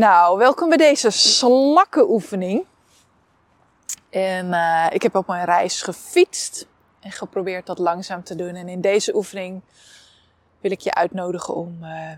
[0.00, 2.66] Nou, welkom bij deze slakkenoefening.
[4.10, 6.66] En uh, ik heb op mijn reis gefietst
[7.00, 8.54] en geprobeerd dat langzaam te doen.
[8.54, 9.62] En in deze oefening
[10.60, 12.12] wil ik je uitnodigen om, uh,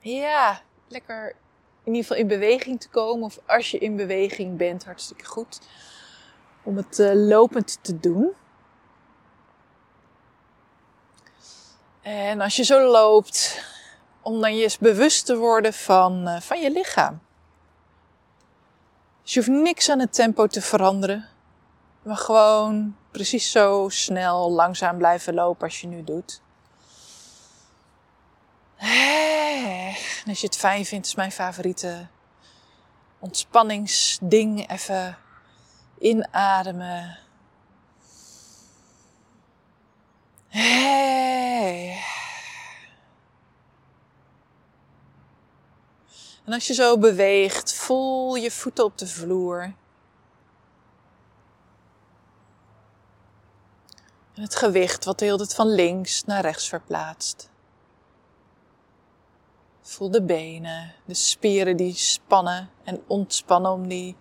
[0.00, 1.34] ja, lekker
[1.84, 3.24] in ieder geval in beweging te komen.
[3.24, 5.60] Of als je in beweging bent, hartstikke goed.
[6.62, 8.32] Om het uh, lopend te doen.
[12.02, 13.62] En als je zo loopt,
[14.28, 17.20] om dan je eens bewust te worden van, uh, van je lichaam.
[19.22, 21.28] Dus je hoeft niks aan het tempo te veranderen.
[22.02, 26.40] Maar gewoon precies zo snel, langzaam blijven lopen als je nu doet.
[30.24, 32.06] En als je het fijn vindt, is mijn favoriete
[33.18, 34.70] ontspanningsding.
[34.70, 35.18] Even
[35.98, 37.18] inademen.
[40.48, 41.98] Hey.
[46.48, 49.62] En als je zo beweegt, voel je voeten op de vloer.
[54.34, 57.50] En het gewicht wat hele tijd van links naar rechts verplaatst.
[59.80, 64.16] Voel de benen, de spieren die spannen en ontspannen om die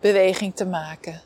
[0.00, 1.22] beweging te maken.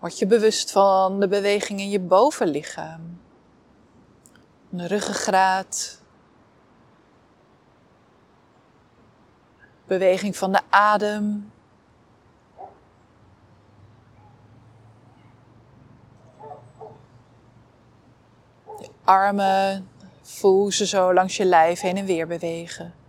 [0.00, 3.20] Word je bewust van de beweging in je bovenlichaam.
[4.68, 6.02] De ruggengraat.
[9.86, 11.52] Beweging van de adem.
[18.78, 19.88] Je armen,
[20.22, 22.99] voel ze zo langs je lijf heen en weer bewegen.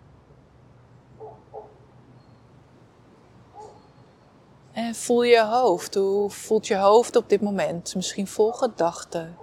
[4.92, 5.95] En voel je hoofd.
[5.95, 7.95] Hoe voelt je hoofd op dit moment?
[7.95, 9.38] Misschien vol gedachten.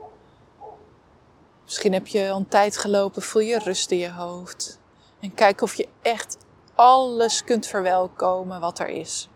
[1.65, 4.78] Misschien heb je al een tijd gelopen, voel je rust in je hoofd.
[5.21, 6.37] En kijk of je echt
[6.75, 9.28] alles kunt verwelkomen wat er is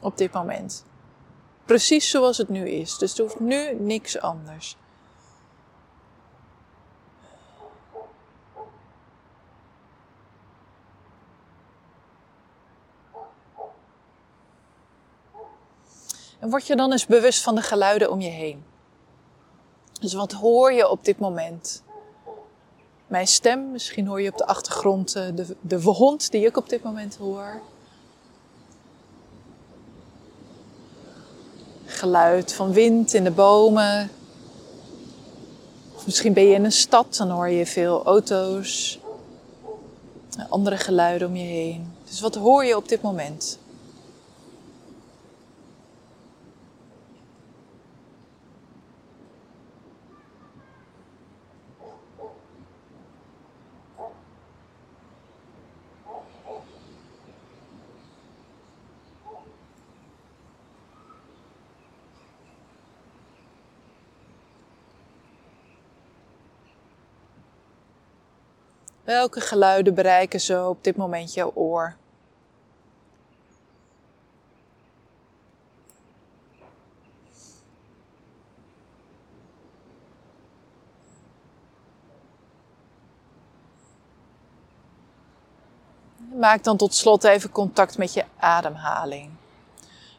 [0.00, 0.84] op dit moment.
[1.64, 2.98] Precies zoals het nu is.
[2.98, 4.76] Dus er hoeft nu niks anders.
[16.41, 18.64] En word je dan eens bewust van de geluiden om je heen.
[20.00, 21.82] Dus wat hoor je op dit moment?
[23.06, 26.68] Mijn stem, misschien hoor je op de achtergrond eh, de, de hond die ik op
[26.68, 27.60] dit moment hoor.
[31.84, 34.10] Geluid van wind in de bomen.
[36.04, 38.98] Misschien ben je in een stad, dan hoor je veel auto's.
[40.48, 41.92] Andere geluiden om je heen.
[42.04, 43.58] Dus wat hoor je op dit moment?
[69.04, 71.96] Welke geluiden bereiken zo op dit moment jouw oor?
[86.34, 89.30] Maak dan tot slot even contact met je ademhaling.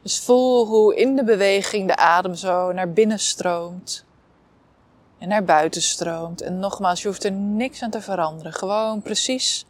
[0.01, 4.05] Dus voel hoe in de beweging de adem zo naar binnen stroomt
[5.23, 6.41] en naar buiten stroomt.
[6.41, 8.53] En nogmaals, je hoeft er niks aan te veranderen.
[8.53, 9.65] Gewoon precies.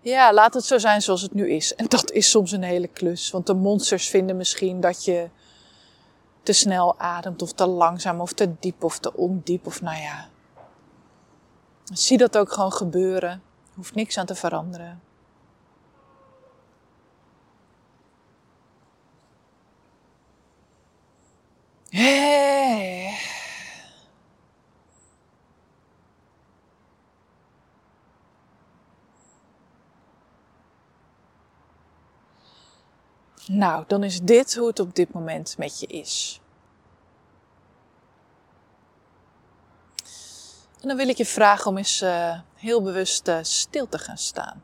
[0.00, 1.74] Ja, laat het zo zijn zoals het nu is.
[1.74, 3.30] En dat is soms een hele klus.
[3.30, 5.28] Want de monsters vinden misschien dat je
[6.42, 10.28] te snel ademt, of te langzaam, of te diep, of te ondiep, of nou ja.
[11.92, 13.42] Zie dat ook gewoon gebeuren.
[13.74, 15.00] Hoeft niks aan te veranderen.
[21.90, 22.27] Hey.
[33.48, 36.40] Nou, dan is dit hoe het op dit moment met je is.
[40.80, 44.18] En dan wil ik je vragen om eens uh, heel bewust uh, stil te gaan
[44.18, 44.62] staan.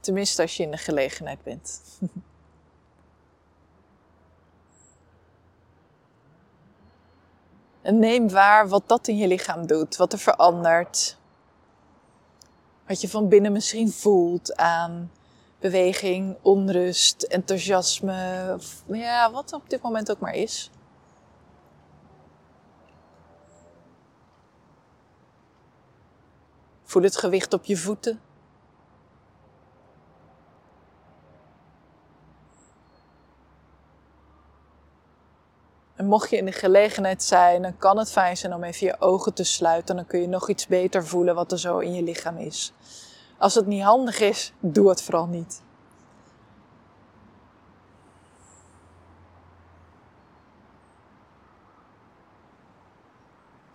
[0.00, 1.82] Tenminste, als je in de gelegenheid bent.
[7.82, 11.16] en neem waar wat dat in je lichaam doet, wat er verandert.
[12.86, 15.10] Wat je van binnen misschien voelt aan
[15.58, 20.70] beweging, onrust, enthousiasme, of, ja, wat op dit moment ook maar is.
[26.84, 28.20] Voel het gewicht op je voeten.
[35.94, 39.00] En mocht je in de gelegenheid zijn, dan kan het fijn zijn om even je
[39.00, 39.96] ogen te sluiten.
[39.96, 42.72] Dan kun je nog iets beter voelen wat er zo in je lichaam is.
[43.38, 45.62] Als het niet handig is, doe het vooral niet.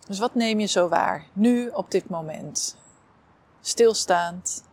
[0.06, 2.76] Dus wat neem je zo waar, nu op dit moment?
[3.60, 4.64] Stilstaand.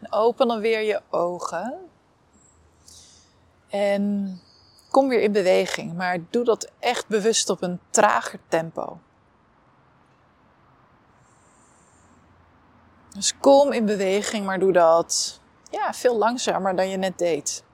[0.00, 1.88] En open dan weer je ogen.
[3.68, 4.40] En
[4.90, 8.98] kom weer in beweging, maar doe dat echt bewust op een trager tempo.
[13.08, 15.40] Dus kom in beweging, maar doe dat
[15.70, 17.64] ja, veel langzamer dan je net deed.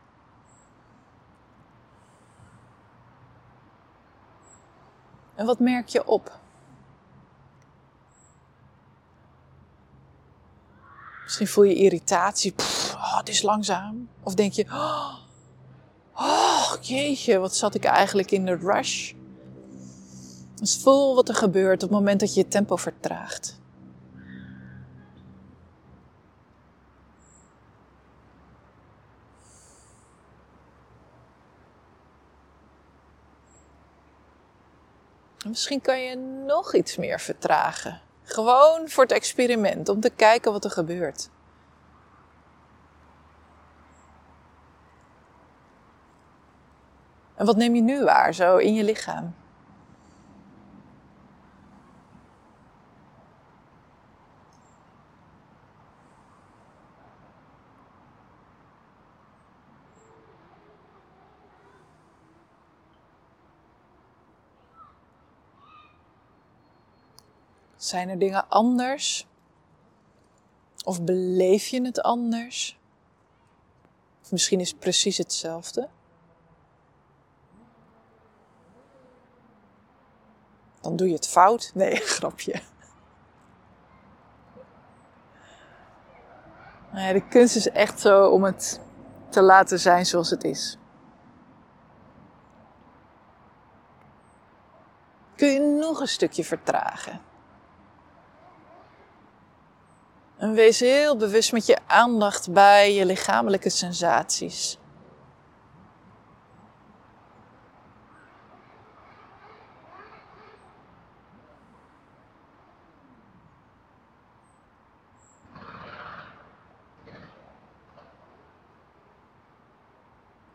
[5.35, 6.38] En wat merk je op?
[11.34, 12.54] Misschien voel je irritatie.
[12.94, 14.08] Oh, het is langzaam.
[14.22, 15.14] Of denk je, oh,
[16.16, 19.12] oh, jeetje, wat zat ik eigenlijk in de rush?
[20.54, 23.60] Dus voel wat er gebeurt op het moment dat je je tempo vertraagt.
[35.46, 36.16] Misschien kan je
[36.46, 38.03] nog iets meer vertragen.
[38.25, 41.29] Gewoon voor het experiment, om te kijken wat er gebeurt.
[47.35, 49.35] En wat neem je nu waar, zo in je lichaam?
[67.84, 69.26] Zijn er dingen anders?
[70.84, 72.78] Of beleef je het anders?
[74.22, 75.88] Of misschien is het precies hetzelfde?
[80.81, 81.70] Dan doe je het fout.
[81.75, 82.62] Nee, grapje.
[86.92, 88.80] Nou de kunst is echt zo om het
[89.28, 90.78] te laten zijn zoals het is.
[95.37, 97.32] Kun je nog een stukje vertragen?
[100.36, 104.78] En wees heel bewust met je aandacht bij je lichamelijke sensaties.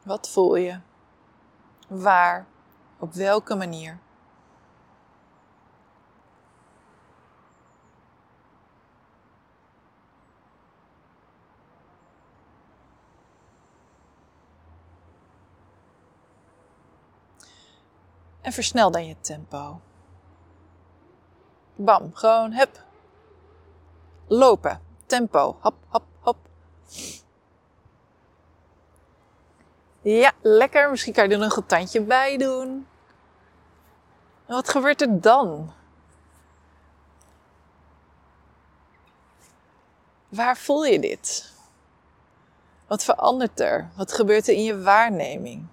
[0.04, 0.80] Wat voel je?
[1.88, 2.46] Waar?
[3.00, 4.00] Op welke manier?
[18.50, 19.82] En versnel dan je tempo.
[21.76, 22.84] Bam, gewoon hup.
[24.28, 26.38] Lopen, tempo, hop, hop, hop.
[30.02, 30.90] Ja, lekker.
[30.90, 32.88] Misschien kan je er nog een tandje bij doen.
[34.46, 35.74] En wat gebeurt er dan?
[40.30, 41.54] Waar voel je dit?
[42.88, 43.90] Wat verandert er?
[43.96, 45.68] Wat gebeurt er in je waarneming?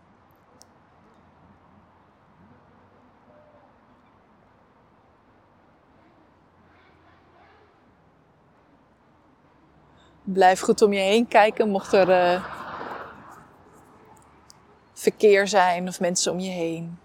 [10.28, 12.45] Blijf goed om je heen kijken mocht er uh,
[14.92, 16.99] verkeer zijn of mensen om je heen.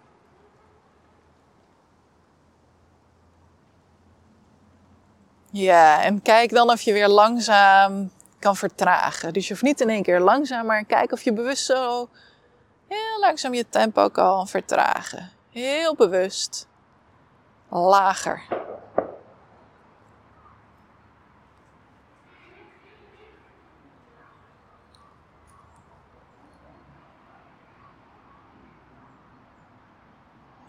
[5.52, 9.34] Ja, en kijk dan of je weer langzaam kan vertragen.
[9.34, 12.10] Dus je hoeft niet in één keer langzaam, maar kijk of je bewust zo
[12.88, 15.32] heel langzaam je tempo kan vertragen.
[15.50, 16.68] Heel bewust.
[17.70, 18.44] Lager.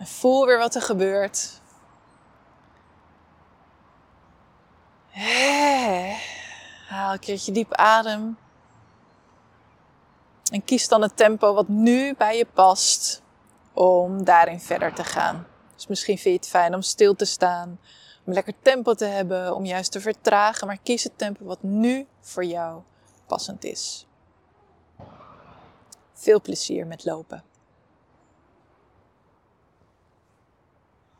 [0.03, 1.61] En voel weer wat er gebeurt.
[6.89, 8.39] Haal een keertje diep adem.
[10.53, 13.23] En kies dan het tempo wat nu bij je past
[13.73, 15.47] om daarin verder te gaan.
[15.75, 17.79] Dus misschien vind je het fijn om stil te staan
[18.27, 22.07] om lekker tempo te hebben, om juist te vertragen, maar kies het tempo wat nu
[22.21, 22.83] voor jou
[23.27, 24.07] passend is.
[26.13, 27.52] Veel plezier met lopen.